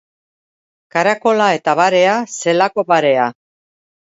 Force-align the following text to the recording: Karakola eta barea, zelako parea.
Karakola 0.95 1.49
eta 1.57 1.77
barea, 1.81 2.17
zelako 2.39 2.89
parea. 2.95 3.29